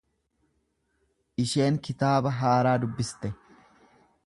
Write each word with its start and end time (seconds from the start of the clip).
Isheen 1.43 1.77
kitaaba 1.89 2.33
haaraa 2.39 2.75
dubbiste. 2.85 3.35